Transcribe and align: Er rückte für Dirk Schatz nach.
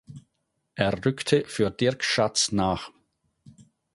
Er 0.73 1.05
rückte 1.05 1.43
für 1.45 1.69
Dirk 1.69 2.03
Schatz 2.03 2.51
nach. 2.51 2.89